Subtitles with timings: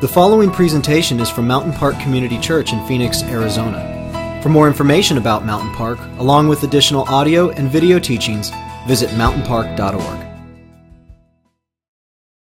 [0.00, 4.40] The following presentation is from Mountain Park Community Church in Phoenix, Arizona.
[4.42, 8.50] For more information about Mountain Park, along with additional audio and video teachings,
[8.86, 10.26] visit mountainpark.org.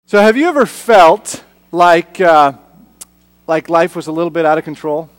[0.07, 2.55] So, have you ever felt like, uh,
[3.47, 5.11] like life was a little bit out of control?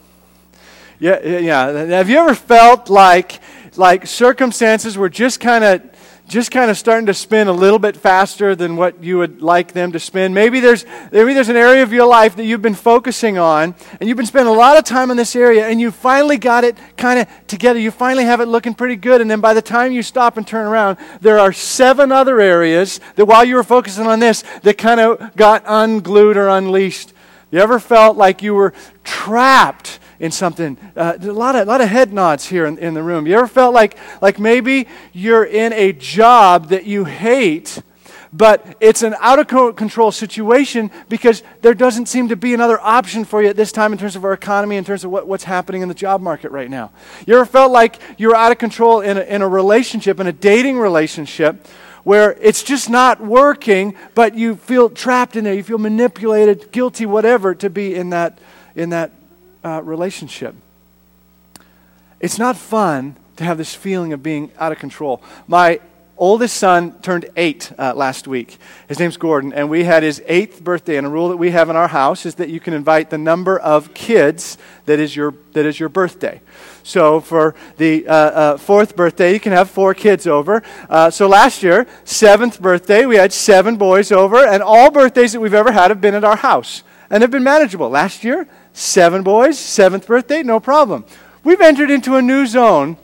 [0.97, 1.67] Yeah, yeah.
[1.67, 3.39] Have you ever felt like,
[3.75, 5.94] like circumstances were just kind of
[6.27, 9.73] just kind of starting to spin a little bit faster than what you would like
[9.73, 10.33] them to spin.
[10.33, 14.09] Maybe there's, maybe there's an area of your life that you've been focusing on, and
[14.09, 16.77] you've been spending a lot of time in this area, and you finally got it
[16.97, 17.79] kind of together.
[17.79, 20.47] You finally have it looking pretty good, and then by the time you stop and
[20.47, 24.77] turn around, there are seven other areas that while you were focusing on this, that
[24.77, 27.13] kind of got unglued or unleashed.
[27.51, 29.99] You ever felt like you were trapped?
[30.19, 30.77] In something.
[30.95, 33.27] Uh, a lot of, lot of head nods here in, in the room.
[33.27, 37.81] You ever felt like, like maybe you're in a job that you hate,
[38.31, 43.23] but it's an out of control situation because there doesn't seem to be another option
[43.23, 45.45] for you at this time in terms of our economy, in terms of what, what's
[45.45, 46.91] happening in the job market right now?
[47.25, 50.27] You ever felt like you were out of control in a, in a relationship, in
[50.27, 51.65] a dating relationship?
[52.03, 57.03] where it's just not working, but you feel trapped in there, you feel manipulated, guilty,
[57.03, 58.37] whatever, to be in that,
[58.75, 59.11] in that
[59.65, 60.55] uh, relationship.
[62.19, 65.21] It's not fun to have this feeling of being out of control.
[65.47, 65.79] My
[66.17, 68.57] oldest son turned eight uh, last week.
[68.87, 70.97] His name's Gordon, and we had his eighth birthday.
[70.97, 73.17] And a rule that we have in our house is that you can invite the
[73.17, 76.39] number of kids that is your, that is your birthday.
[76.83, 80.63] So for the uh, uh, fourth birthday, you can have four kids over.
[80.89, 85.39] Uh, so last year, seventh birthday, we had seven boys over, and all birthdays that
[85.39, 87.89] we've ever had have been at our house and have been manageable.
[87.89, 91.05] Last year, Seven boys, seventh birthday, no problem.
[91.45, 92.97] We've entered into a new zone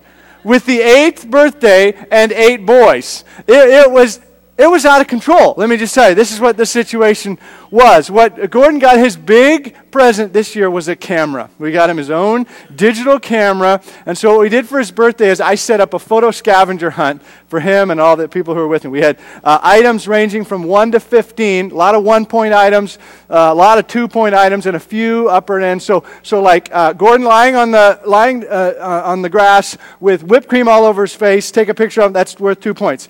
[0.43, 3.23] with the eighth birthday and eight boys.
[3.47, 4.19] It, it was
[4.61, 5.55] it was out of control.
[5.57, 7.39] Let me just tell you, this is what the situation
[7.71, 8.11] was.
[8.11, 11.49] What Gordon got his big present this year was a camera.
[11.57, 12.45] We got him his own
[12.75, 13.81] digital camera.
[14.05, 16.91] And so what we did for his birthday is I set up a photo scavenger
[16.91, 18.91] hunt for him and all the people who were with him.
[18.91, 22.99] We had uh, items ranging from 1 to 15, a lot of one point items,
[23.31, 25.81] uh, a lot of two point items, and a few upper end.
[25.81, 30.23] So, so like uh, Gordon lying on the, lying, uh, uh, on the grass with
[30.23, 33.09] whipped cream all over his face, take a picture of him, that's worth two points.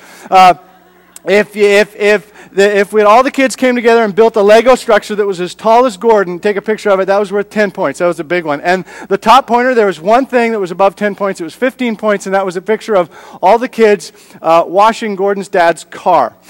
[1.25, 4.75] If, if, if, the, if we, all the kids came together and built a Lego
[4.75, 7.49] structure that was as tall as Gordon, take a picture of it, that was worth
[7.49, 7.99] 10 points.
[7.99, 8.59] That was a big one.
[8.61, 11.39] And the top pointer, there was one thing that was above 10 points.
[11.39, 13.09] It was 15 points, and that was a picture of
[13.41, 14.11] all the kids
[14.41, 16.35] uh, washing Gordon's dad's car.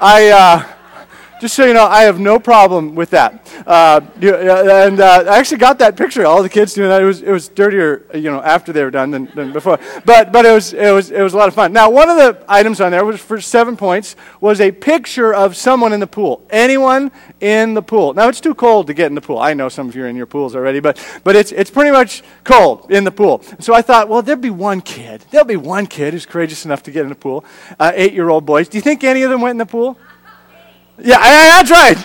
[0.00, 0.30] I.
[0.30, 0.74] Uh,
[1.40, 3.46] just so you know, I have no problem with that.
[3.66, 6.26] Uh, and uh, I actually got that picture.
[6.26, 7.02] All the kids doing that.
[7.02, 9.78] It was it was dirtier, you know, after they were done than, than before.
[10.04, 11.72] But but it was it was it was a lot of fun.
[11.72, 15.56] Now, one of the items on there was for seven points was a picture of
[15.56, 16.44] someone in the pool.
[16.50, 17.10] Anyone
[17.40, 18.14] in the pool.
[18.14, 19.38] Now it's too cold to get in the pool.
[19.38, 21.90] I know some of you are in your pools already, but but it's it's pretty
[21.90, 23.42] much cold in the pool.
[23.60, 25.24] So I thought, well, there'll be one kid.
[25.30, 27.44] There'll be one kid who's courageous enough to get in the pool.
[27.78, 28.68] Uh, eight-year-old boys.
[28.68, 29.98] Do you think any of them went in the pool?
[31.00, 31.18] Yeah,
[31.62, 31.96] that's right.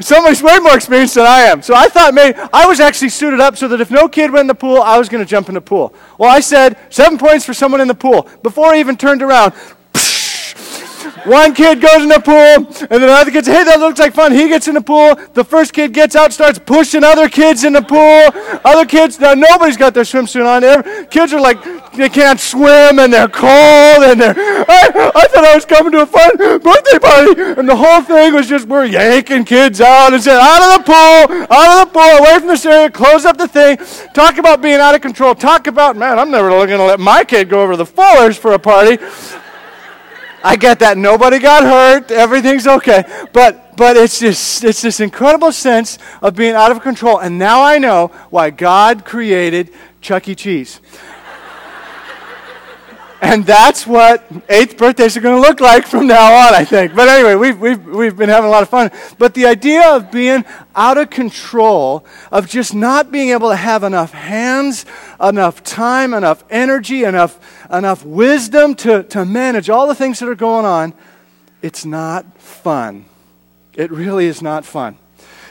[0.00, 1.60] Somebody's way more experienced than I am.
[1.60, 4.42] So I thought maybe I was actually suited up so that if no kid went
[4.42, 5.94] in the pool, I was going to jump in the pool.
[6.18, 8.28] Well, I said seven points for someone in the pool.
[8.42, 9.52] Before I even turned around,
[11.26, 14.14] one kid goes in the pool, and then another kid says, Hey, that looks like
[14.14, 14.32] fun.
[14.32, 15.14] He gets in the pool.
[15.32, 18.60] The first kid gets out, starts pushing other kids in the pool.
[18.64, 20.62] Other kids, now nobody's got their swimsuit on.
[20.62, 21.04] There.
[21.06, 21.62] Kids are like,
[21.94, 24.34] they can't swim, and they're cold, and they're.
[24.36, 28.34] I, I thought I was coming to a fun birthday party, and the whole thing
[28.34, 31.98] was just we're yanking kids out and saying, Out of the pool, out of the
[31.98, 33.78] pool, away from this area, close up the thing.
[34.12, 35.34] Talk about being out of control.
[35.34, 38.38] Talk about, man, I'm never going to let my kid go over to the Fullers
[38.38, 38.98] for a party.
[40.44, 40.98] I get that.
[40.98, 42.10] Nobody got hurt.
[42.10, 43.04] Everything's okay.
[43.32, 47.18] But, but it's, just, it's this incredible sense of being out of control.
[47.18, 49.70] And now I know why God created
[50.02, 50.34] Chuck E.
[50.34, 50.80] Cheese.
[53.24, 56.94] And that's what eighth birthdays are going to look like from now on, I think.
[56.94, 58.90] But anyway, we've, we've, we've been having a lot of fun.
[59.18, 60.44] But the idea of being
[60.76, 64.84] out of control, of just not being able to have enough hands,
[65.18, 67.40] enough time, enough energy, enough,
[67.72, 70.92] enough wisdom to, to manage all the things that are going on,
[71.62, 73.06] it's not fun.
[73.72, 74.98] It really is not fun.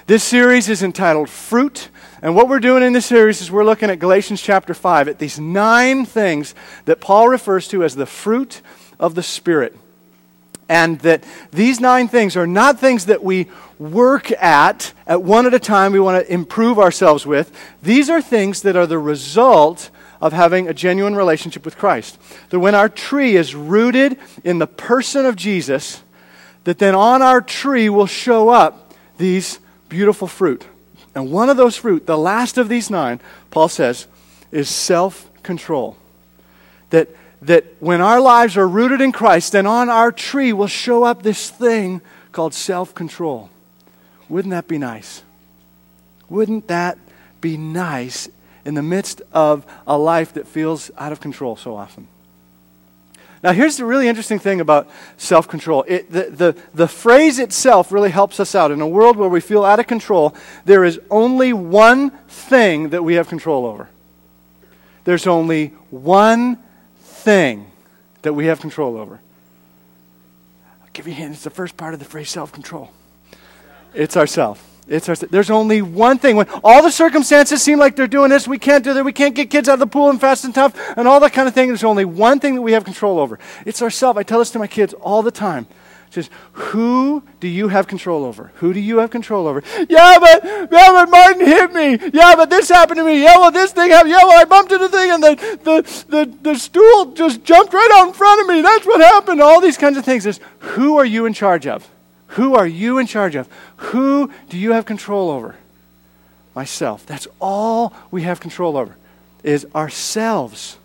[0.05, 1.89] This series is entitled Fruit
[2.23, 5.19] and what we're doing in this series is we're looking at Galatians chapter 5, at
[5.19, 6.55] these nine things
[6.85, 8.61] that Paul refers to as the fruit
[8.97, 9.77] of the Spirit.
[10.69, 15.53] And that these nine things are not things that we work at at one at
[15.53, 17.51] a time, we want to improve ourselves with.
[17.81, 19.89] These are things that are the result
[20.21, 22.17] of having a genuine relationship with Christ.
[22.51, 26.01] That when our tree is rooted in the person of Jesus,
[26.63, 29.59] that then on our tree will show up these
[29.89, 30.65] beautiful fruit.
[31.15, 33.19] And one of those fruit, the last of these nine,
[33.51, 34.07] Paul says,
[34.51, 35.98] is self control.
[36.89, 37.10] That,
[37.42, 41.24] that when our lives are rooted in Christ, then on our tree will show up
[41.24, 42.01] this thing
[42.31, 43.50] called self control.
[44.30, 45.24] Wouldn't that be nice?
[46.30, 46.98] Wouldn't that
[47.42, 48.30] be nice
[48.65, 52.07] in the midst of a life that feels out of control so often?
[53.43, 55.83] Now, here's the really interesting thing about self control.
[55.83, 58.71] The, the, the phrase itself really helps us out.
[58.71, 63.03] In a world where we feel out of control, there is only one thing that
[63.03, 63.89] we have control over.
[65.03, 66.57] There's only one
[67.01, 67.69] thing
[68.21, 69.19] that we have control over.
[70.81, 71.33] I'll give you a hint.
[71.33, 72.91] It's the first part of the phrase self control.
[73.93, 74.72] It's ourself.
[74.88, 76.35] It's our, there's only one thing.
[76.35, 79.35] When all the circumstances seem like they're doing this, we can't do that, we can't
[79.35, 81.53] get kids out of the pool and fast and tough, and all that kind of
[81.53, 83.39] thing, there's only one thing that we have control over.
[83.65, 84.19] It's ourselves.
[84.19, 85.68] I tell this to my kids all the time.
[86.13, 88.51] Just who do you have control over?
[88.57, 89.63] Who do you have control over?
[89.89, 91.97] Yeah, but yeah, but Martin hit me.
[92.13, 93.24] Yeah, but this happened to me.
[93.24, 94.12] Yeah, well, this thing happened.
[94.12, 97.74] Yeah, well, I bumped into the thing, and the the the, the stool just jumped
[97.74, 98.62] right out in front of me.
[98.62, 99.41] That's what happened.
[99.41, 100.27] All these kinds of things.
[100.27, 101.89] Is who are you in charge of?
[102.33, 103.47] Who are you in charge of?
[103.77, 105.56] Who do you have control over?
[106.56, 107.06] Myself.
[107.06, 108.95] That's all we have control over,
[109.44, 110.77] is ourselves.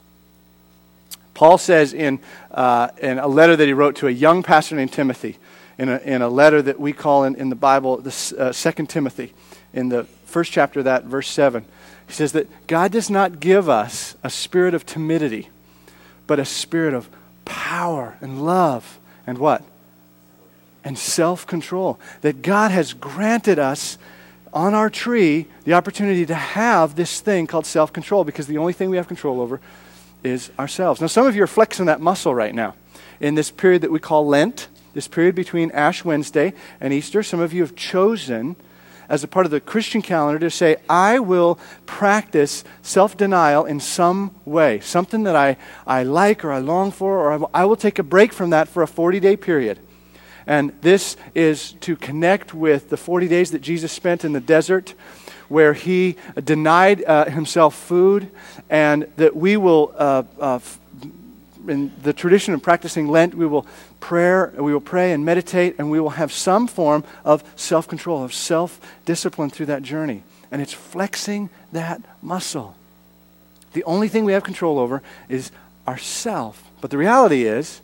[1.33, 2.19] Paul says in,
[2.51, 5.39] uh, in a letter that he wrote to a young pastor named Timothy,
[5.79, 8.89] in a, in a letter that we call in, in the Bible, the uh, Second
[8.89, 9.33] Timothy,
[9.73, 11.65] in the first chapter of that, verse 7,
[12.09, 15.49] he says that God does not give us a spirit of timidity,
[16.27, 17.09] but a spirit of
[17.47, 19.63] power and love and what?
[20.89, 22.01] And self control.
[22.23, 23.99] That God has granted us
[24.55, 28.73] on our tree the opportunity to have this thing called self control because the only
[28.73, 29.61] thing we have control over
[30.25, 31.03] is ourselves.
[31.03, 32.75] Now, some of you are flexing that muscle right now
[33.21, 37.23] in this period that we call Lent, this period between Ash Wednesday and Easter.
[37.23, 38.57] Some of you have chosen
[39.11, 43.79] as a part of the Christian calendar to say, I will practice self denial in
[43.79, 47.99] some way, something that I, I like or I long for, or I will take
[47.99, 49.81] a break from that for a 40 day period.
[50.49, 54.95] And this is to connect with the 40 days that Jesus spent in the desert
[55.49, 58.31] where he denied uh, himself food,
[58.71, 60.59] and that we will, uh, uh,
[61.69, 63.67] in the tradition of practicing Lent, we will
[64.01, 68.33] prayer, we will pray and meditate, and we will have some form of self-control, of
[68.33, 70.23] self-discipline through that journey.
[70.51, 72.75] And it's flexing that muscle.
[73.75, 75.51] The only thing we have control over is
[75.87, 76.63] ourself.
[76.81, 77.83] But the reality is,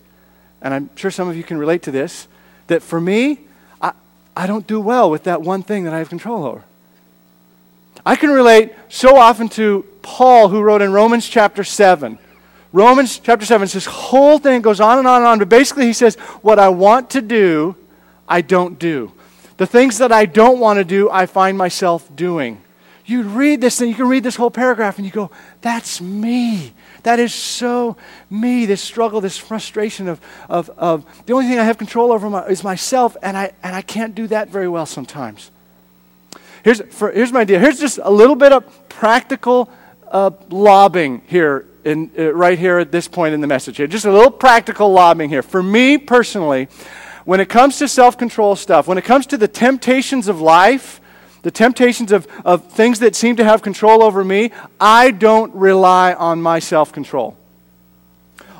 [0.62, 2.26] and I'm sure some of you can relate to this,
[2.66, 3.40] that for me,
[3.80, 3.92] I,
[4.36, 6.64] I don't do well with that one thing that I have control over.
[8.06, 12.18] I can relate so often to Paul, who wrote in Romans chapter 7.
[12.72, 15.92] Romans chapter 7, this whole thing goes on and on and on, but basically he
[15.92, 17.76] says, What I want to do,
[18.28, 19.12] I don't do.
[19.56, 22.60] The things that I don't want to do, I find myself doing.
[23.06, 26.72] You read this and you can read this whole paragraph and you go, That's me.
[27.04, 27.96] That is so
[28.30, 32.28] me, this struggle, this frustration of, of, of the only thing I have control over
[32.28, 35.50] my, is myself, and I, and I can't do that very well sometimes.
[36.62, 37.60] Here's, for, here's my idea.
[37.60, 39.70] Here's just a little bit of practical
[40.10, 43.86] uh, lobbing here, in, uh, right here at this point in the message here.
[43.86, 45.42] Just a little practical lobbing here.
[45.42, 46.68] For me personally,
[47.26, 51.02] when it comes to self control stuff, when it comes to the temptations of life,
[51.44, 56.14] the temptations of, of things that seem to have control over me, I don't rely
[56.14, 57.36] on my self control.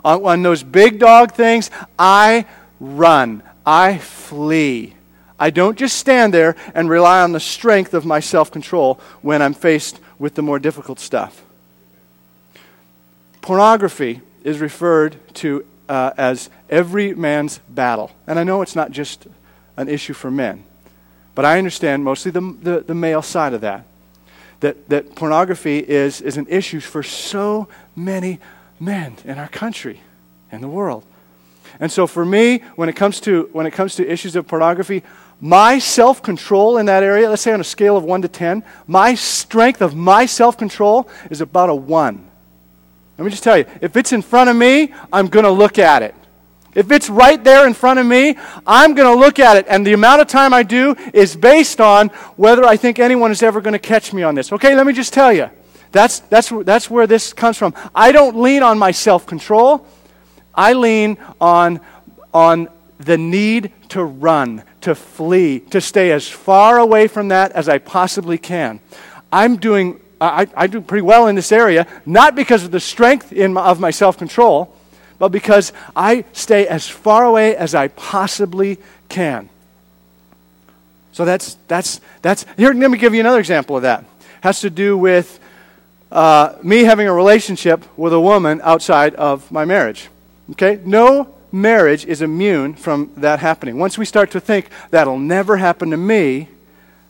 [0.04, 2.44] On, on those big dog things, I
[2.78, 4.94] run, I flee.
[5.40, 9.40] I don't just stand there and rely on the strength of my self control when
[9.40, 11.42] I'm faced with the more difficult stuff.
[13.40, 18.10] Pornography is referred to uh, as every man's battle.
[18.26, 19.26] And I know it's not just
[19.78, 20.64] an issue for men.
[21.34, 23.84] But I understand mostly the, the, the male side of that.
[24.60, 28.38] That, that pornography is, is an issue for so many
[28.80, 30.00] men in our country
[30.50, 31.04] and the world.
[31.80, 35.02] And so for me, when it comes to, when it comes to issues of pornography,
[35.40, 38.62] my self control in that area, let's say on a scale of 1 to 10,
[38.86, 42.30] my strength of my self control is about a 1.
[43.18, 45.78] Let me just tell you if it's in front of me, I'm going to look
[45.78, 46.14] at it.
[46.74, 49.66] If it's right there in front of me, I'm going to look at it.
[49.68, 53.42] And the amount of time I do is based on whether I think anyone is
[53.42, 54.52] ever going to catch me on this.
[54.52, 55.50] Okay, let me just tell you.
[55.92, 57.72] That's, that's, that's where this comes from.
[57.94, 59.86] I don't lean on my self control,
[60.52, 61.80] I lean on,
[62.32, 67.68] on the need to run, to flee, to stay as far away from that as
[67.68, 68.80] I possibly can.
[69.32, 73.32] I'm doing, I, I do pretty well in this area, not because of the strength
[73.32, 74.76] in of my self control
[75.24, 78.76] but because I stay as far away as I possibly
[79.08, 79.48] can.
[81.12, 84.04] So that's, that's, that's, here, let me give you another example of that.
[84.42, 85.40] has to do with
[86.12, 90.10] uh, me having a relationship with a woman outside of my marriage.
[90.50, 90.78] Okay?
[90.84, 93.78] No marriage is immune from that happening.
[93.78, 96.48] Once we start to think that'll never happen to me,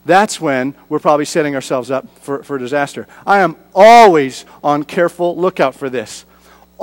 [0.05, 3.09] that's when we're probably setting ourselves up for, for disaster.
[3.27, 6.25] I am always on careful lookout for this.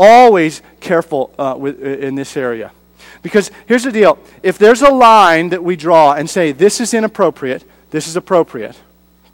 [0.04, 2.72] Always careful uh, with, in this area.
[3.22, 6.96] Because here's the deal if there's a line that we draw and say, this is
[6.96, 8.76] inappropriate, this is appropriate,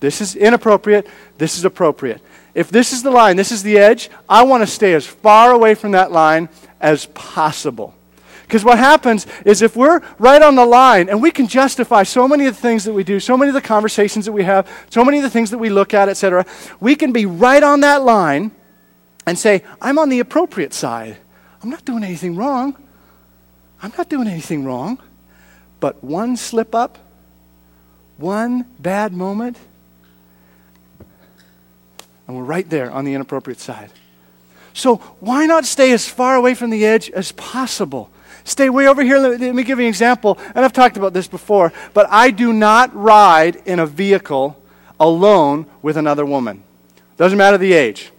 [0.01, 1.07] this is inappropriate,
[1.37, 2.21] this is appropriate.
[2.53, 5.53] If this is the line, this is the edge, I want to stay as far
[5.53, 6.49] away from that line
[6.81, 7.95] as possible.
[8.41, 12.27] Because what happens is if we're right on the line and we can justify so
[12.27, 14.67] many of the things that we do, so many of the conversations that we have,
[14.89, 16.45] so many of the things that we look at, etc.,
[16.81, 18.51] we can be right on that line
[19.27, 21.17] and say, I'm on the appropriate side.
[21.61, 22.75] I'm not doing anything wrong.
[23.83, 24.99] I'm not doing anything wrong.
[25.79, 26.97] But one slip up,
[28.15, 29.57] one bad moment,
[32.25, 33.91] and we're right there on the inappropriate side.
[34.73, 38.09] So why not stay as far away from the edge as possible?
[38.43, 39.17] Stay way over here.
[39.19, 40.37] Let me give you an example.
[40.55, 44.61] And I've talked about this before, but I do not ride in a vehicle
[44.99, 46.63] alone with another woman.
[47.17, 48.11] Doesn't matter the age.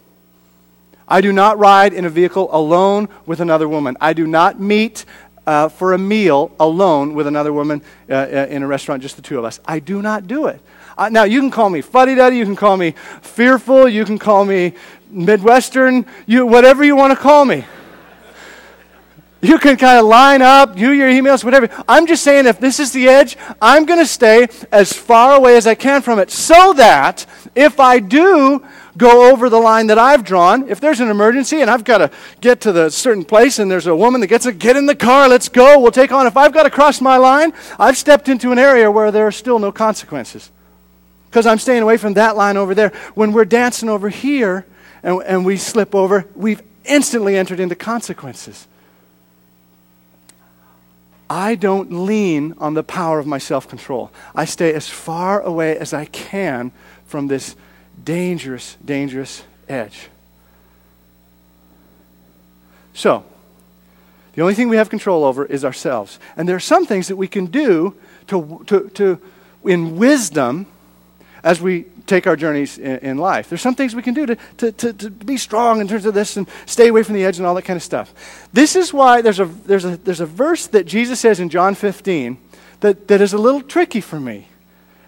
[1.09, 3.97] I do not ride in a vehicle alone with another woman.
[4.01, 5.05] I do not meet
[5.47, 9.23] uh, for a meal alone with another woman uh, uh, in a restaurant, just the
[9.23, 9.61] two of us.
[9.65, 10.61] I do not do it.
[10.99, 12.91] Uh, now, you can call me fuddy duddy, you can call me
[13.23, 14.75] fearful, you can call me
[15.09, 17.65] Midwestern, you, whatever you want to call me.
[19.41, 21.69] You can kind of line up, you, your emails, whatever.
[21.89, 25.57] I'm just saying, if this is the edge, I'm going to stay as far away
[25.57, 27.25] as I can from it so that
[27.55, 28.67] if I do
[28.97, 32.11] go over the line that I've drawn, if there's an emergency and I've got to
[32.41, 34.97] get to the certain place and there's a woman that gets to get in the
[34.97, 36.27] car, let's go, we'll take on.
[36.27, 39.33] If I've got to cross my line, I've stepped into an area where there are
[39.33, 40.51] still no consequences
[41.27, 42.91] because I'm staying away from that line over there.
[43.15, 44.67] When we're dancing over here
[45.03, 48.67] and, and we slip over, we've instantly entered into consequences.
[51.31, 54.11] I don't lean on the power of my self control.
[54.35, 56.73] I stay as far away as I can
[57.07, 57.55] from this
[58.09, 60.09] dangerous, dangerous edge.
[62.95, 63.23] So,
[64.33, 66.19] the only thing we have control over is ourselves.
[66.35, 67.95] And there are some things that we can do
[68.29, 69.21] to, to, to
[69.63, 70.67] in wisdom
[71.45, 73.51] as we take our journeys in, in, life.
[73.51, 76.15] There's some things we can do to, to, to, to, be strong in terms of
[76.15, 78.49] this and stay away from the edge and all that kind of stuff.
[78.55, 81.75] This is why there's a, there's a, there's a verse that Jesus says in John
[81.75, 82.39] 15
[82.81, 84.49] that, that is a little tricky for me.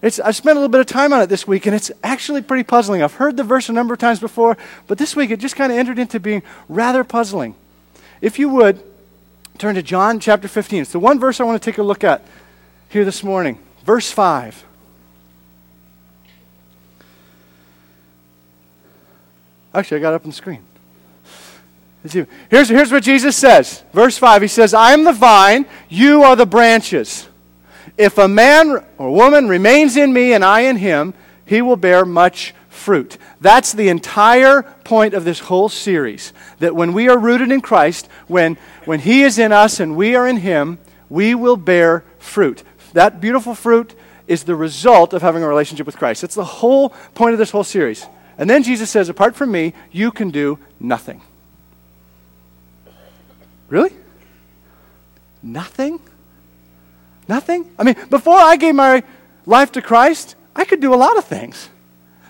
[0.03, 2.41] It's, I've spent a little bit of time on it this week, and it's actually
[2.41, 3.03] pretty puzzling.
[3.03, 5.71] I've heard the verse a number of times before, but this week it just kind
[5.71, 7.55] of entered into being rather puzzling.
[8.23, 8.83] If you would,
[9.59, 10.83] turn to John chapter 15.
[10.83, 12.23] It's the one verse I want to take a look at
[12.89, 13.59] here this morning.
[13.85, 14.65] Verse 5.
[19.75, 20.65] Actually, I got up on the screen.
[22.49, 23.85] Here's, here's what Jesus says.
[23.93, 27.29] Verse 5 He says, I am the vine, you are the branches.
[27.97, 32.05] If a man or woman remains in me and I in him, he will bear
[32.05, 33.19] much fruit.
[33.41, 36.33] That's the entire point of this whole series.
[36.59, 40.17] That when we are rooted in Christ, when, when He is in us and we
[40.17, 40.79] are in Him,
[41.09, 42.63] we will bear fruit.
[42.95, 43.95] That beautiful fruit
[44.27, 46.23] is the result of having a relationship with Christ.
[46.23, 48.07] That's the whole point of this whole series.
[48.39, 51.21] And then Jesus says, apart from me, you can do nothing.
[53.69, 53.93] Really?
[55.43, 56.01] Nothing?
[57.31, 57.71] Nothing?
[57.79, 59.05] I mean, before I gave my
[59.47, 61.69] life to Christ, I could do a lot of things.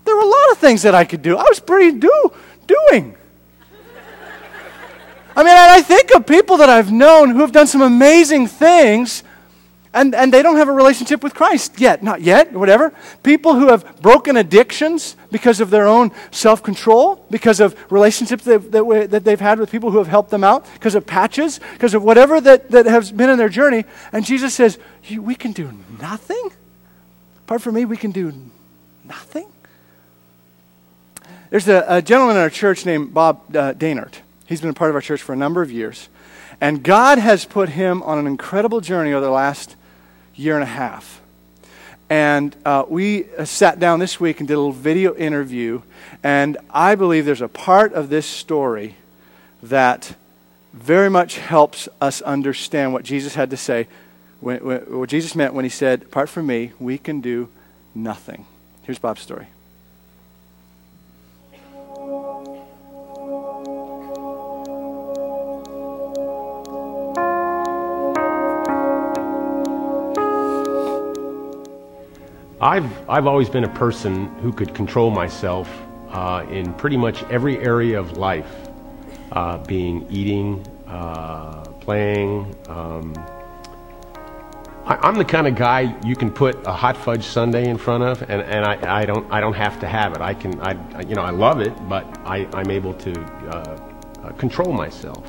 [0.05, 1.39] There were a lot of things that I could do.
[1.39, 2.33] I was pretty do,
[2.67, 3.17] doing.
[5.35, 9.23] I mean, I think of people that I've known who have done some amazing things
[9.93, 12.01] and, and they don't have a relationship with Christ yet.
[12.03, 12.93] Not yet, whatever.
[13.25, 18.71] People who have broken addictions because of their own self control, because of relationships that,
[18.71, 21.95] that, that, they've had with people who have helped them out, because of patches, because
[21.95, 23.85] of whatever that, that has been in their journey.
[24.13, 24.79] And Jesus says,
[25.11, 26.51] We can do nothing?
[27.47, 28.33] Apart from me, we can do
[29.05, 29.49] nothing?
[31.51, 34.15] There's a, a gentleman in our church named Bob uh, Dainert.
[34.47, 36.09] He's been a part of our church for a number of years.
[36.61, 39.75] And God has put him on an incredible journey over the last
[40.41, 41.21] year and a half.
[42.09, 45.83] And uh, we uh, sat down this week and did a little video interview.
[46.25, 48.97] And I believe there's a part of this story
[49.63, 50.17] that
[50.73, 53.87] very much helps us understand what Jesus had to say,
[54.41, 57.49] when, when, what Jesus meant when he said, Apart from me, we can do
[57.95, 58.47] nothing.
[58.83, 59.47] Here's Bob's story.
[72.61, 75.71] I've, I've always been a person who could control myself
[76.11, 78.69] uh, in pretty much every area of life,
[79.33, 82.55] uh, being eating, uh, playing.
[82.69, 83.15] Um,
[84.85, 88.03] I, am the kind of guy you can put a hot fudge sundae in front
[88.03, 90.21] of, and, and I, I, don't, I don't have to have it.
[90.21, 93.91] I can, I, you know, I love it, but I, I'm able to uh,
[94.23, 95.25] uh, control myself.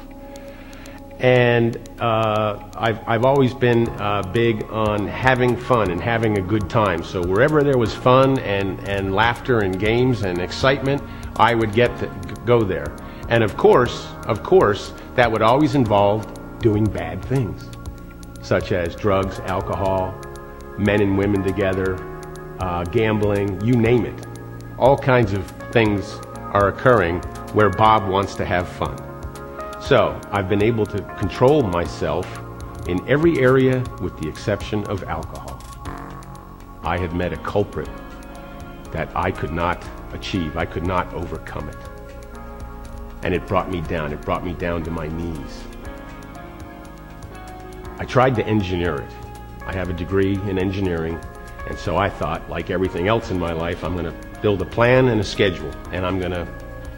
[1.22, 6.68] And uh, I've, I've always been uh, big on having fun and having a good
[6.68, 7.04] time.
[7.04, 11.02] So wherever there was fun and, and laughter and games and excitement,
[11.36, 12.08] I would get to
[12.46, 12.98] go there.
[13.30, 16.26] And of course, of course, that would always involve
[16.60, 17.70] doing bad things,
[18.42, 20.20] such as drugs, alcohol,
[20.80, 21.98] men and women together,
[22.60, 24.28] uh, gambling, you name it.
[24.80, 26.20] All kinds of things
[26.52, 27.20] are occurring
[27.54, 29.11] where Bob wants to have fun.
[29.82, 32.40] So I've been able to control myself
[32.88, 35.60] in every area with the exception of alcohol.
[36.84, 37.90] I had met a culprit
[38.92, 39.84] that I could not
[40.14, 41.78] achieve, I could not overcome it.
[43.24, 45.64] And it brought me down, it brought me down to my knees.
[47.98, 49.12] I tried to engineer it.
[49.66, 51.20] I have a degree in engineering,
[51.68, 54.66] and so I thought, like everything else in my life, I'm going to build a
[54.66, 56.48] plan and a schedule, and I'm going to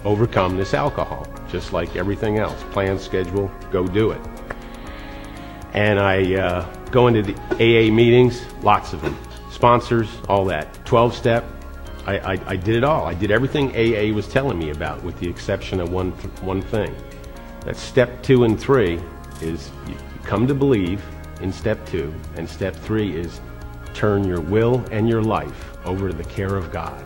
[0.03, 2.61] overcome this alcohol just like everything else.
[2.71, 4.19] Plan, schedule, go do it.
[5.73, 9.15] And I uh, go into the AA meetings, lots of them,
[9.51, 10.83] sponsors, all that.
[10.85, 11.45] 12 step,
[12.07, 13.05] I, I, I, did it all.
[13.05, 16.93] I did everything AA was telling me about, with the exception of one, one thing.
[17.65, 18.99] That step two and three
[19.39, 21.05] is you come to believe
[21.39, 23.41] in step two, and step three is
[23.93, 26.99] turn your will and your life over to the care of God.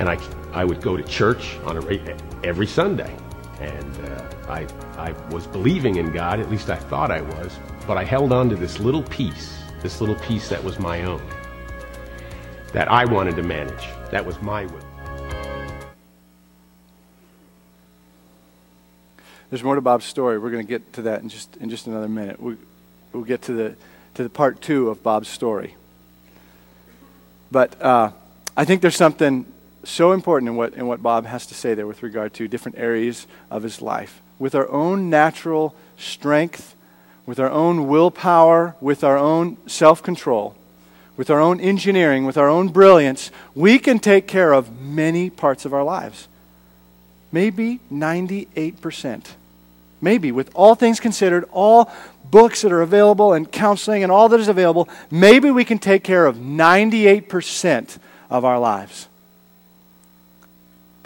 [0.00, 0.18] And I,
[0.52, 1.80] I would go to church on a
[2.44, 3.14] every Sunday.
[3.60, 4.66] And uh, I,
[4.96, 8.48] I was believing in God, at least I thought I was, but I held on
[8.50, 11.22] to this little piece, this little piece that was my own,
[12.72, 13.88] that I wanted to manage.
[14.10, 14.88] That was my will.
[19.50, 20.38] There's more to Bob's story.
[20.38, 22.40] We're going to get to that in just in just another minute.
[22.40, 22.56] We,
[23.12, 23.76] we'll get to the
[24.14, 25.74] to the part two of Bob's story.
[27.50, 28.12] But uh,
[28.56, 29.46] I think there's something
[29.88, 32.78] so important in what, in what Bob has to say there with regard to different
[32.78, 34.20] areas of his life.
[34.38, 36.74] With our own natural strength,
[37.26, 40.54] with our own willpower, with our own self control,
[41.16, 45.64] with our own engineering, with our own brilliance, we can take care of many parts
[45.64, 46.28] of our lives.
[47.32, 49.26] Maybe 98%.
[50.00, 51.90] Maybe, with all things considered, all
[52.30, 56.04] books that are available and counseling and all that is available, maybe we can take
[56.04, 57.98] care of 98%
[58.30, 59.07] of our lives.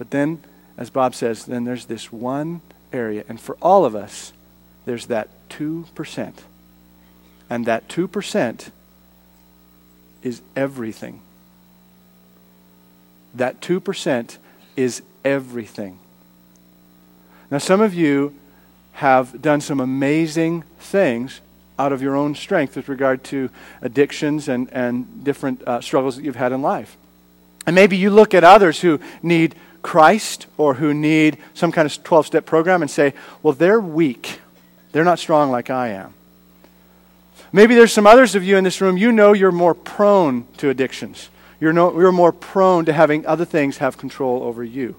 [0.02, 0.42] But then,
[0.76, 2.60] as Bob says, then there's this one
[2.92, 3.22] area.
[3.28, 4.32] And for all of us,
[4.84, 6.32] there's that 2%.
[7.48, 8.70] And that 2%
[10.24, 11.20] is everything.
[13.32, 14.38] That 2%
[14.74, 16.00] is everything.
[17.48, 18.34] Now, some of you
[18.94, 21.40] have done some amazing things
[21.78, 26.24] out of your own strength with regard to addictions and, and different uh, struggles that
[26.24, 26.96] you've had in life.
[27.64, 32.02] And maybe you look at others who need Christ or who need some kind of
[32.02, 34.40] 12 step program and say, well, they're weak.
[34.92, 36.14] They're not strong like I am.
[37.52, 40.70] Maybe there's some others of you in this room, you know you're more prone to
[40.70, 41.28] addictions.
[41.60, 44.96] You're, no, you're more prone to having other things have control over you.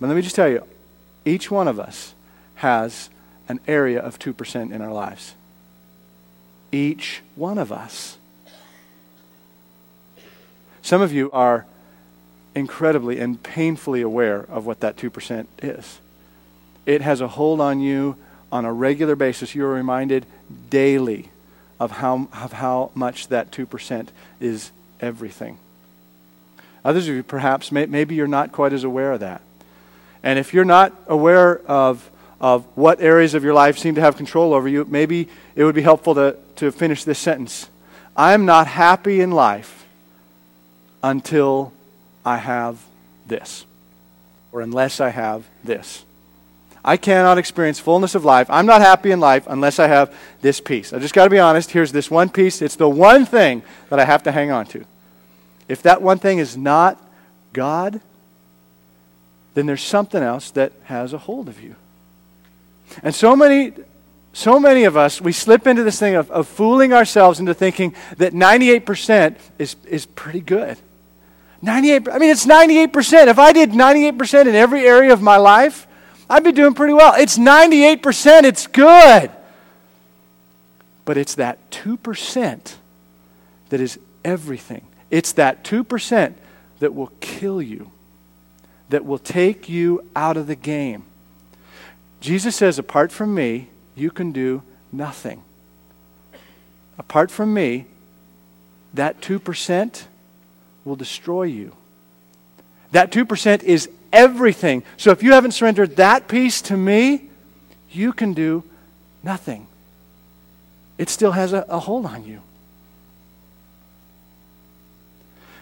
[0.00, 0.64] But let me just tell you
[1.24, 2.14] each one of us
[2.56, 3.10] has
[3.48, 5.34] an area of 2% in our lives.
[6.72, 8.16] Each one of us.
[10.82, 11.66] Some of you are
[12.58, 16.00] incredibly and painfully aware of what that 2% is.
[16.86, 18.16] It has a hold on you
[18.50, 19.54] on a regular basis.
[19.54, 20.26] You're reminded
[20.70, 21.30] daily
[21.78, 24.08] of how, of how much that 2%
[24.40, 25.58] is everything.
[26.84, 29.42] Others of you, perhaps, may, maybe you're not quite as aware of that.
[30.22, 34.16] And if you're not aware of, of what areas of your life seem to have
[34.16, 37.68] control over you, maybe it would be helpful to, to finish this sentence.
[38.16, 39.86] I'm not happy in life
[41.02, 41.72] until
[42.28, 42.78] I have
[43.26, 43.64] this,
[44.52, 46.04] or unless I have this.
[46.84, 48.48] I cannot experience fullness of life.
[48.50, 50.92] I'm not happy in life unless I have this piece.
[50.92, 51.70] I just got to be honest.
[51.70, 52.60] Here's this one piece.
[52.60, 54.84] It's the one thing that I have to hang on to.
[55.68, 57.02] If that one thing is not
[57.54, 57.98] God,
[59.54, 61.76] then there's something else that has a hold of you.
[63.02, 63.72] And so many
[64.34, 67.94] so many of us, we slip into this thing of, of fooling ourselves into thinking
[68.18, 70.76] that 98% is, is pretty good.
[71.60, 73.26] 98, I mean, it's 98%.
[73.26, 75.86] If I did 98% in every area of my life,
[76.30, 77.14] I'd be doing pretty well.
[77.14, 78.44] It's 98%.
[78.44, 79.30] It's good.
[81.04, 82.74] But it's that 2%
[83.70, 84.86] that is everything.
[85.10, 86.34] It's that 2%
[86.80, 87.90] that will kill you,
[88.90, 91.04] that will take you out of the game.
[92.20, 95.42] Jesus says, apart from me, you can do nothing.
[96.98, 97.86] Apart from me,
[98.92, 100.02] that 2%
[100.88, 101.74] will destroy you.
[102.92, 104.82] That 2% is everything.
[104.96, 107.28] So if you haven't surrendered that piece to me,
[107.90, 108.64] you can do
[109.22, 109.66] nothing.
[110.96, 112.42] It still has a, a hold on you.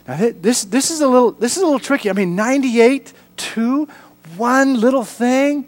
[0.09, 2.09] Now this, this is a little this is a little tricky.
[2.09, 3.89] I mean, 98 to
[4.37, 5.67] one little thing.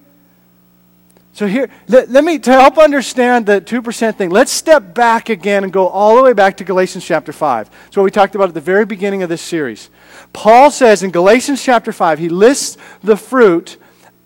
[1.38, 5.62] So here, let, let, me to help understand the 2% thing, let's step back again
[5.62, 7.70] and go all the way back to Galatians chapter 5.
[7.86, 9.88] It's what we talked about at the very beginning of this series.
[10.32, 13.76] Paul says in Galatians chapter 5, he lists the fruit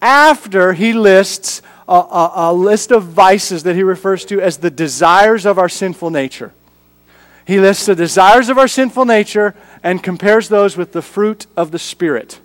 [0.01, 4.71] after he lists a, a, a list of vices that he refers to as the
[4.71, 6.55] desires of our sinful nature.
[7.47, 11.73] He lists the desires of our sinful nature and compares those with the fruit of
[11.73, 12.41] the Spirit.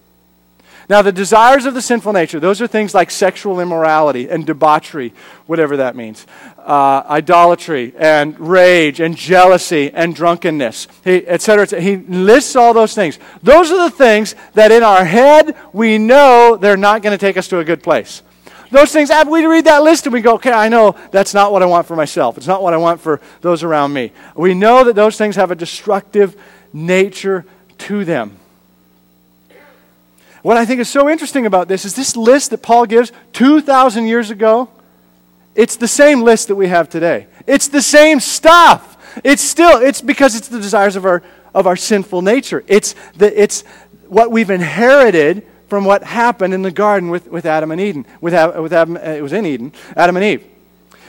[0.90, 5.14] Now, the desires of the sinful nature, those are things like sexual immorality and debauchery,
[5.46, 6.26] whatever that means,
[6.60, 11.68] uh, idolatry and rage and jealousy and drunkenness, etc.
[11.74, 13.20] Et he lists all those things.
[13.44, 17.36] Those are the things that in our head we know they're not going to take
[17.36, 18.22] us to a good place.
[18.72, 21.64] Those things, we read that list and we go, okay, I know that's not what
[21.64, 22.38] I want for myself.
[22.38, 24.12] It's not what I want for those around me.
[24.36, 26.36] We know that those things have a destructive
[26.72, 27.46] nature
[27.80, 28.38] to them.
[30.48, 34.08] What I think is so interesting about this is this list that Paul gives 2,000
[34.08, 34.70] years ago,
[35.56, 37.28] it's the same list that we have today.
[37.46, 39.20] It's the same stuff.
[39.26, 41.22] It's still, it's because it's the desires of our,
[41.54, 42.64] of our sinful nature.
[42.68, 43.64] It's, the, it's
[44.08, 48.06] what we've inherited from what happened in the garden with, with Adam and Eden.
[48.22, 50.46] With, with Adam, uh, it was in Eden, Adam and Eve.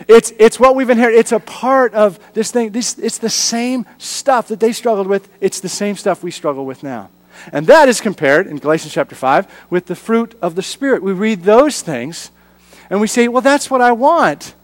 [0.08, 1.16] It's, it's what we've inherited.
[1.16, 2.70] It's a part of this thing.
[2.72, 5.28] This, it's the same stuff that they struggled with.
[5.40, 7.08] It's the same stuff we struggle with now.
[7.52, 11.02] And that is compared in Galatians chapter 5 with the fruit of the Spirit.
[11.02, 12.30] We read those things
[12.90, 14.54] and we say, well, that's what I want.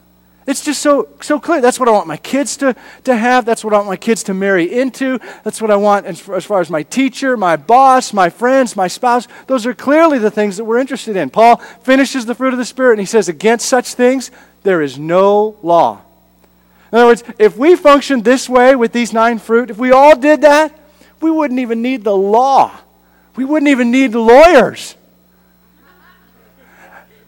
[0.47, 1.59] It's just so, so clear.
[1.59, 3.45] That's what I want my kids to, to have.
[3.45, 5.19] That's what I want my kids to marry into.
[5.43, 8.87] That's what I want as, as far as my teacher, my boss, my friends, my
[8.87, 9.27] spouse.
[9.47, 11.31] Those are clearly the things that we're interested in.
[11.31, 14.29] Paul finishes the fruit of the Spirit and he says, Against such things,
[14.61, 16.01] there is no law.
[16.91, 20.15] In other words, if we functioned this way with these nine fruit, if we all
[20.15, 20.77] did that,
[21.21, 22.71] we wouldn't even need the law.
[23.35, 24.95] We wouldn't even need lawyers.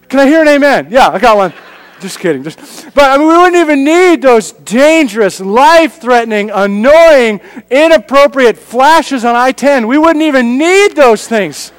[0.08, 0.88] Can I hear an amen?
[0.90, 1.52] Yeah, I got one.
[2.00, 2.44] Just kidding.
[2.44, 9.24] Just, but I mean, we wouldn't even need those dangerous, life threatening, annoying, inappropriate flashes
[9.24, 9.86] on I 10.
[9.86, 11.72] We wouldn't even need those things.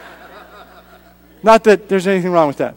[1.42, 2.76] Not that there's anything wrong with that.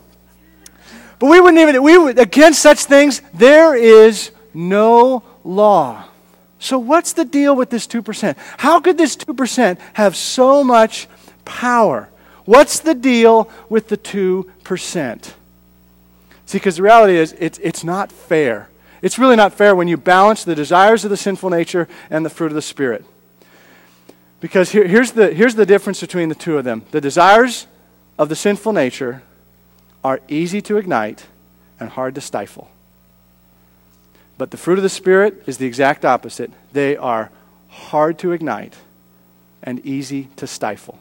[1.19, 6.05] But we wouldn't even, we against such things, there is no law.
[6.63, 8.37] So, what's the deal with this 2%?
[8.59, 11.09] How could this 2% have so much
[11.45, 12.09] power?
[12.45, 15.33] What's the deal with the 2%?
[16.47, 18.69] See, because the reality is, it's, it's not fair.
[19.03, 22.31] It's really not fair when you balance the desires of the sinful nature and the
[22.31, 23.05] fruit of the Spirit.
[24.39, 27.67] Because here, here's, the, here's the difference between the two of them the desires
[28.21, 29.25] of the sinful nature
[30.05, 31.27] are easy to ignite
[31.81, 32.71] and hard to stifle.
[34.39, 36.51] But the fruit of the Spirit is the exact opposite.
[36.73, 37.31] They are
[37.69, 38.77] hard to ignite
[39.63, 40.99] and easy to stifle.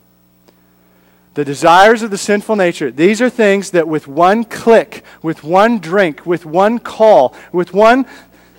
[1.33, 5.79] The desires of the sinful nature, these are things that with one click, with one
[5.79, 8.05] drink, with one call, with one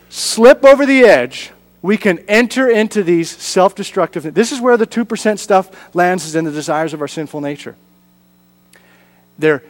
[0.08, 4.32] slip over the edge, we can enter into these self destructive.
[4.34, 7.76] This is where the 2% stuff lands, is in the desires of our sinful nature.
[9.38, 9.62] They're,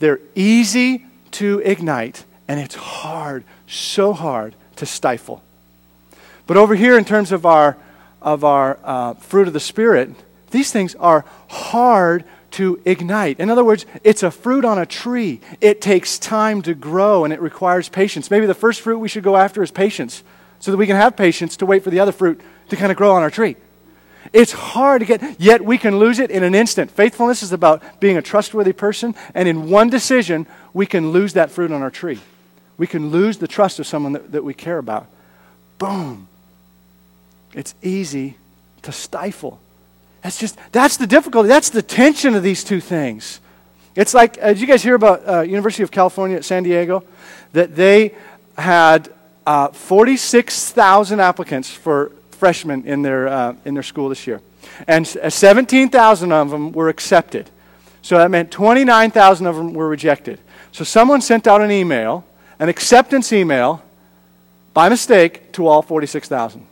[0.00, 5.42] they're easy to ignite, and it's hard, so hard to stifle.
[6.46, 7.76] But over here, in terms of our,
[8.20, 10.10] of our uh, fruit of the Spirit,
[10.50, 13.40] these things are hard to ignite.
[13.40, 15.40] In other words, it's a fruit on a tree.
[15.60, 18.30] It takes time to grow and it requires patience.
[18.30, 20.22] Maybe the first fruit we should go after is patience,
[20.60, 22.98] so that we can have patience to wait for the other fruit to kind of
[22.98, 23.56] grow on our tree.
[24.32, 26.90] It's hard to get, yet we can lose it in an instant.
[26.90, 31.50] Faithfulness is about being a trustworthy person, and in one decision, we can lose that
[31.50, 32.20] fruit on our tree.
[32.82, 35.06] We can lose the trust of someone that, that we care about.
[35.78, 36.26] Boom.
[37.54, 38.34] It's easy
[38.82, 39.60] to stifle.
[40.22, 41.48] That's just, that's the difficulty.
[41.48, 43.38] That's the tension of these two things.
[43.94, 47.04] It's like, uh, did you guys hear about uh, University of California at San Diego?
[47.52, 48.16] That they
[48.58, 49.12] had
[49.46, 54.40] uh, 46,000 applicants for freshmen in their, uh, in their school this year.
[54.88, 57.48] And uh, 17,000 of them were accepted.
[58.02, 60.40] So that meant 29,000 of them were rejected.
[60.72, 62.24] So someone sent out an email,
[62.58, 63.82] an acceptance email,
[64.74, 66.66] by mistake, to all 46,000.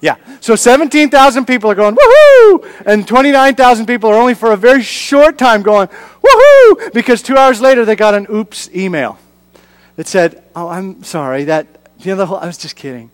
[0.00, 0.16] Yeah.
[0.40, 2.82] So 17,000 people are going, woohoo!
[2.84, 6.92] And 29,000 people are only for a very short time going, woohoo!
[6.92, 9.16] Because two hours later they got an oops email
[9.96, 11.66] that said, oh, I'm sorry, that,
[12.00, 13.10] you know, the whole, I was just kidding.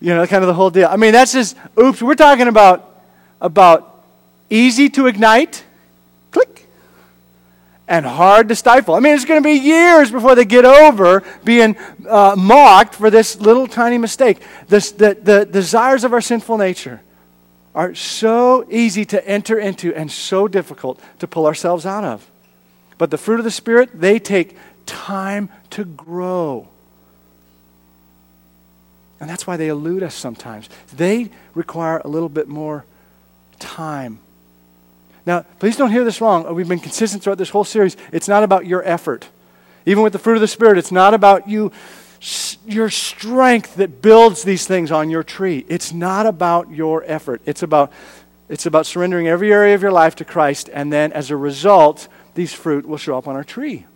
[0.00, 0.88] You know, kind of the whole deal.
[0.88, 3.00] I mean, that's just, oops, we're talking about,
[3.40, 4.04] about
[4.50, 5.64] easy to ignite,
[6.32, 6.63] click,
[7.86, 8.94] and hard to stifle.
[8.94, 11.76] I mean, it's going to be years before they get over being
[12.08, 14.40] uh, mocked for this little tiny mistake.
[14.68, 17.00] This, the, the desires of our sinful nature
[17.74, 22.30] are so easy to enter into and so difficult to pull ourselves out of.
[22.96, 26.68] But the fruit of the Spirit, they take time to grow.
[29.20, 30.68] And that's why they elude us sometimes.
[30.92, 32.84] They require a little bit more
[33.58, 34.20] time.
[35.26, 36.46] Now, please don't hear this wrong.
[36.46, 37.96] Uh, we've been consistent throughout this whole series.
[38.12, 39.28] It's not about your effort.
[39.86, 41.72] Even with the fruit of the Spirit, it's not about you,
[42.66, 45.64] your strength that builds these things on your tree.
[45.68, 47.40] It's not about your effort.
[47.46, 47.92] It's about,
[48.48, 52.08] it's about surrendering every area of your life to Christ, and then as a result,
[52.34, 53.86] these fruit will show up on our tree.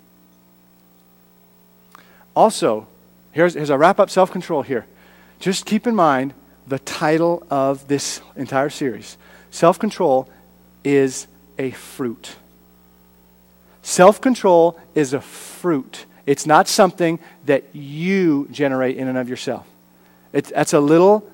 [2.35, 2.87] Also,
[3.33, 4.87] here's, here's a wrap up self control here.
[5.41, 6.35] Just keep in mind
[6.67, 9.17] the title of this entire series
[9.51, 10.29] Self control
[10.89, 11.27] is
[11.59, 12.37] a fruit.
[13.83, 16.07] Self control is a fruit.
[16.25, 19.67] It's not something that you generate in and of yourself.
[20.33, 21.29] It's, that's a little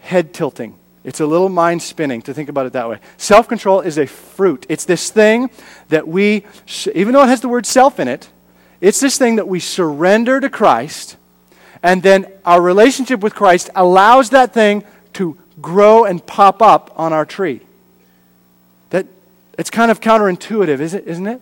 [0.00, 0.76] head tilting.
[1.04, 2.98] It's a little mind spinning to think about it that way.
[3.16, 4.66] Self control is a fruit.
[4.68, 5.50] It's this thing
[5.88, 6.44] that we,
[6.94, 8.28] even though it has the word self in it,
[8.80, 11.16] it's this thing that we surrender to Christ
[11.82, 17.12] and then our relationship with Christ allows that thing to grow and pop up on
[17.12, 17.60] our tree.
[19.58, 21.40] It's kind of counterintuitive, is it, isn't it?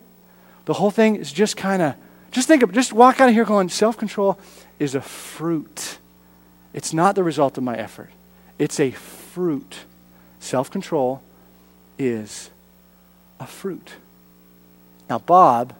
[0.65, 1.95] The whole thing is just kind of
[2.31, 4.39] just think of just walk out of here going self-control
[4.79, 5.99] is a fruit.
[6.73, 8.11] It's not the result of my effort.
[8.59, 9.79] It's a fruit.
[10.39, 11.23] Self-control
[11.99, 12.51] is
[13.41, 13.95] a fruit.
[15.09, 15.75] Now Bob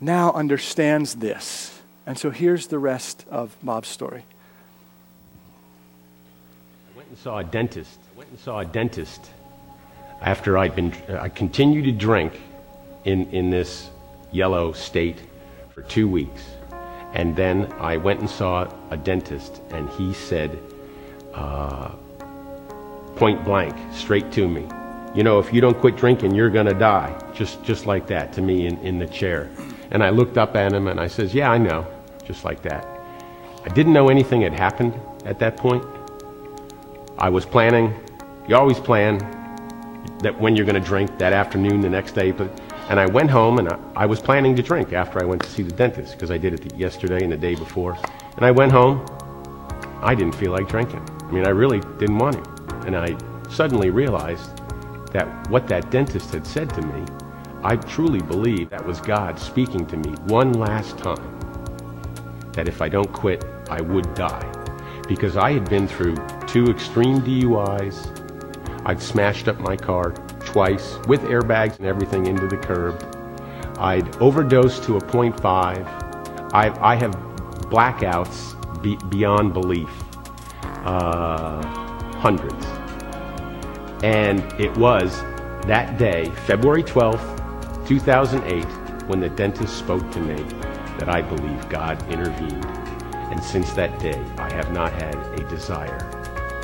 [0.00, 1.80] now understands this.
[2.06, 4.24] And so here's the rest of Bob's story.
[6.92, 7.98] I went and saw a dentist.
[8.14, 9.30] I went and saw a dentist
[10.20, 12.40] after I'd been, uh, I continued to drink
[13.04, 13.90] in, in this
[14.32, 15.18] yellow state
[15.70, 16.44] for two weeks.
[17.14, 20.58] And then I went and saw a dentist, and he said,
[21.34, 21.88] uh,
[23.16, 24.68] point blank, straight to me,
[25.14, 27.18] you know, if you don't quit drinking, you're going to die.
[27.34, 29.50] Just, just like that to me in, in the chair.
[29.90, 31.86] And I looked up at him and I says, yeah, I know
[32.24, 32.86] just like that.
[33.64, 34.92] I didn't know anything had happened
[35.24, 35.84] at that point.
[37.16, 37.94] I was planning,
[38.46, 39.18] you always plan
[40.20, 42.30] that when you're going to drink that afternoon, the next day.
[42.30, 42.50] But,
[42.88, 45.50] and I went home and I, I was planning to drink after I went to
[45.50, 47.96] see the dentist because I did it the, yesterday and the day before.
[48.36, 49.04] And I went home.
[50.00, 51.06] I didn't feel like drinking.
[51.22, 52.76] I mean, I really didn't want to.
[52.86, 53.16] And I
[53.50, 54.56] suddenly realized
[55.12, 57.04] that what that dentist had said to me,
[57.62, 61.38] I truly believe that was God speaking to me one last time
[62.58, 64.44] that if I don't quit, I would die.
[65.06, 66.16] Because I had been through
[66.48, 68.17] two extreme DUIs.
[68.84, 73.02] I'd smashed up my car twice with airbags and everything into the curb.
[73.78, 75.42] I'd overdosed to a .5.
[76.52, 77.12] I, I have
[77.70, 79.90] blackouts be, beyond belief.
[80.84, 81.62] Uh,
[82.18, 82.64] hundreds.
[84.02, 85.20] And it was
[85.66, 88.64] that day, February 12th, 2008,
[89.08, 90.42] when the dentist spoke to me
[90.98, 92.64] that I believe God intervened.
[93.30, 96.04] And since that day, I have not had a desire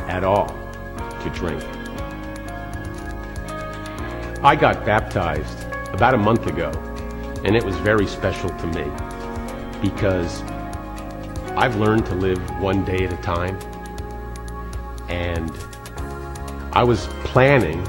[0.09, 1.63] at all to drink.
[4.45, 6.71] I got baptized about a month ago,
[7.47, 8.85] and it was very special to me
[9.81, 10.43] because
[11.57, 13.59] I've learned to live one day at a time.
[15.09, 15.51] And
[16.75, 17.83] I was planning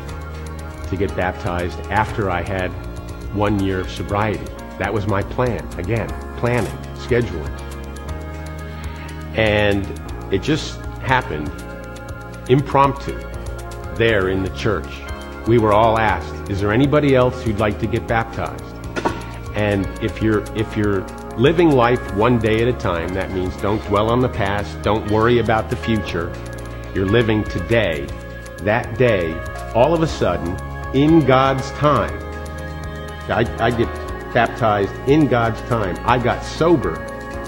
[0.88, 2.70] to get baptized after I had
[3.36, 4.46] one year of sobriety.
[4.80, 5.68] That was my plan.
[5.78, 7.52] Again, planning, scheduling.
[9.36, 9.86] And
[10.34, 11.52] it just happened
[12.50, 13.20] impromptu
[13.96, 15.05] there in the church.
[15.48, 18.64] We were all asked, is there anybody else who'd like to get baptized?
[19.54, 21.02] And if you're if you're
[21.38, 25.10] living life one day at a time, that means don't dwell on the past, don't
[25.12, 26.34] worry about the future.
[26.94, 28.08] You're living today.
[28.60, 29.34] That day,
[29.76, 30.58] all of a sudden,
[30.96, 32.18] in God's time,
[33.30, 33.88] I, I get
[34.34, 35.96] baptized in God's time.
[36.06, 37.02] I got sober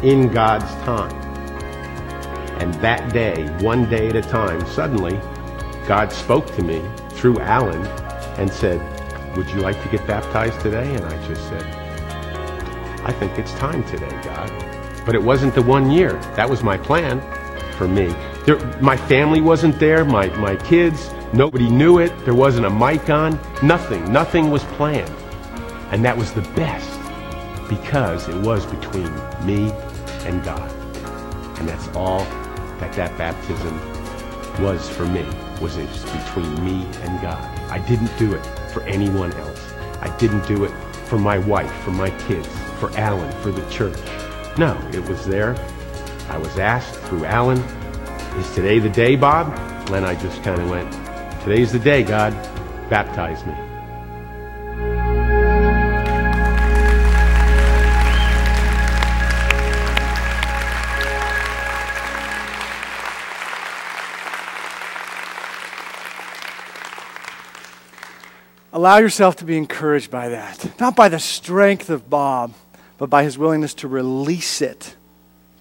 [0.03, 1.15] in God's time.
[2.60, 5.19] And that day, one day at a time, suddenly,
[5.88, 6.81] God spoke to me
[7.17, 7.86] through Alan
[8.39, 8.80] and said,
[9.36, 10.95] Would you like to get baptized today?
[10.95, 11.63] And I just said,
[13.03, 14.51] I think it's time today, God.
[15.06, 16.13] But it wasn't the one year.
[16.36, 17.21] That was my plan
[17.73, 18.08] for me.
[18.45, 22.12] There, my family wasn't there, my, my kids, nobody knew it.
[22.25, 24.12] There wasn't a mic on, nothing.
[24.12, 25.13] Nothing was planned.
[25.91, 26.99] And that was the best
[27.69, 29.13] because it was between
[29.45, 29.71] me
[30.25, 30.71] and God.
[31.60, 32.19] And that's all
[32.80, 33.80] that that baptism
[34.62, 35.25] was for me,
[35.62, 37.43] was it between me and God.
[37.70, 39.74] I didn't do it for anyone else.
[40.02, 40.72] I didn't do it
[41.06, 42.48] for my wife, for my kids,
[42.80, 43.98] for Alan, for the church.
[44.58, 45.56] No, it was there.
[46.30, 47.60] I was asked through Alan,
[48.38, 49.48] is today the day, Bob?
[49.91, 50.91] And I just kind of went,
[51.43, 52.34] today's the day, God.
[52.89, 53.66] Baptize me.
[68.88, 70.80] Allow yourself to be encouraged by that.
[70.80, 72.54] Not by the strength of Bob,
[72.97, 74.95] but by his willingness to release it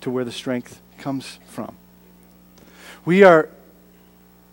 [0.03, 1.75] to where the strength comes from.
[3.05, 3.49] We are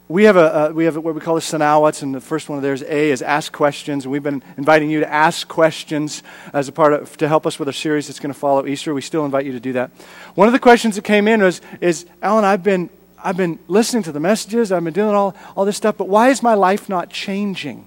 [0.08, 2.64] we have a we have what we call the sanawats, and the first one of
[2.64, 6.72] theirs A is ask questions, and we've been inviting you to ask questions as a
[6.72, 8.92] part of to help us with our series that's going to follow Easter.
[8.96, 9.92] We still invite you to do that.
[10.34, 12.90] One of the questions that came in was is Alan, I've been
[13.24, 16.30] I've been listening to the messages, I've been doing all all this stuff, but why
[16.30, 17.86] is my life not changing?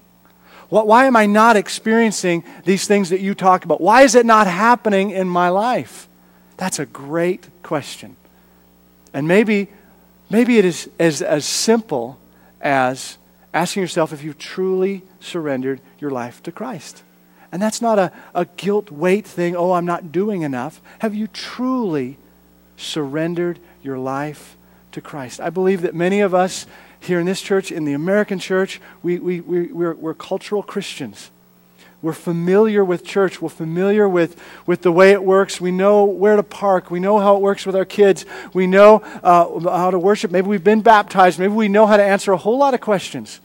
[0.69, 3.79] Why am I not experiencing these things that you talk about?
[3.79, 6.07] Why is it not happening in my life?
[6.57, 8.15] That's a great question.
[9.13, 9.69] And maybe,
[10.29, 12.19] maybe it is as, as simple
[12.59, 13.17] as
[13.53, 17.03] asking yourself if you've truly surrendered your life to Christ.
[17.51, 20.81] And that's not a, a guilt weight thing, oh, I'm not doing enough.
[20.99, 22.17] Have you truly
[22.75, 24.57] surrendered your life
[24.91, 25.39] to Christ?
[25.39, 26.65] I believe that many of us
[26.99, 31.31] here in this church, in the American church, we, we, we, we're, we're cultural Christians.
[32.01, 33.41] We're familiar with church.
[33.41, 35.59] We're familiar with, with the way it works.
[35.59, 36.91] We know where to park.
[36.91, 38.25] We know how it works with our kids.
[38.53, 40.29] We know uh, how to worship.
[40.29, 41.39] Maybe we've been baptized.
[41.39, 43.39] Maybe we know how to answer a whole lot of questions.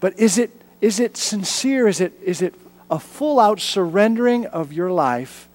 [0.00, 0.50] But is it,
[0.80, 1.88] is it sincere?
[1.88, 2.54] Is it, is it
[2.90, 5.48] a full out surrendering of your life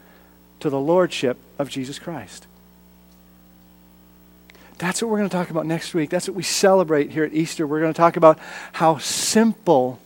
[0.60, 2.46] to the Lordship of Jesus Christ?
[4.78, 6.10] That's what we're going to talk about next week.
[6.10, 7.68] That's what we celebrate here at Easter.
[7.68, 8.40] We're going to talk about
[8.74, 10.00] how simple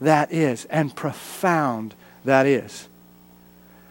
[0.00, 2.88] that is and profound that is.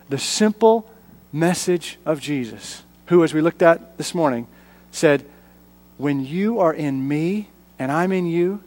[0.09, 0.89] The simple
[1.31, 4.47] message of Jesus, who, as we looked at this morning,
[4.91, 5.25] said,
[5.97, 8.63] When you are in me and I'm in you,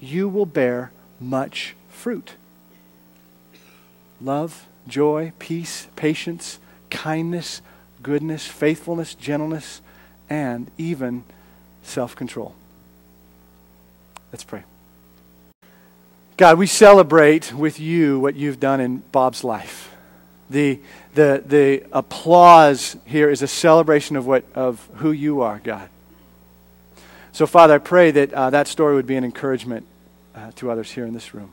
[0.00, 2.34] you will bear much fruit
[4.20, 6.58] love, joy, peace, patience,
[6.90, 7.62] kindness,
[8.02, 9.80] goodness, faithfulness, gentleness
[10.28, 11.24] and even
[11.82, 12.54] self control.
[14.32, 14.64] Let's pray.
[16.36, 19.92] God, we celebrate with you what you've done in Bob's life.
[20.50, 20.80] The,
[21.14, 25.88] the, the applause here is a celebration of, what, of who you are, God.
[27.32, 29.86] So, Father, I pray that uh, that story would be an encouragement
[30.34, 31.52] uh, to others here in this room.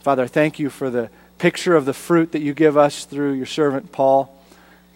[0.00, 3.32] Father, I thank you for the picture of the fruit that you give us through
[3.32, 4.36] your servant Paul.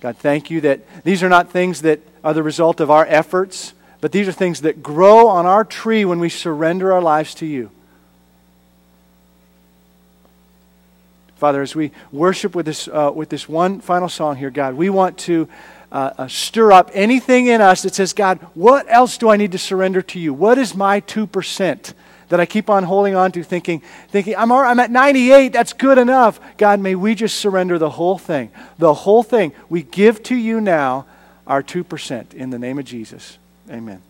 [0.00, 3.74] God, thank you that these are not things that are the result of our efforts,
[4.00, 7.46] but these are things that grow on our tree when we surrender our lives to
[7.46, 7.70] you.
[11.36, 14.90] Father, as we worship with this, uh, with this one final song here, God, we
[14.90, 15.48] want to
[15.90, 19.52] uh, uh, stir up anything in us that says, God, what else do I need
[19.52, 20.34] to surrender to you?
[20.34, 21.94] What is my 2%?
[22.28, 25.98] That I keep on holding on to, thinking, thinking I'm, I'm at 98, that's good
[25.98, 26.40] enough.
[26.56, 28.50] God, may we just surrender the whole thing.
[28.78, 29.52] The whole thing.
[29.68, 31.06] We give to you now
[31.46, 33.38] our 2% in the name of Jesus.
[33.70, 34.02] Amen.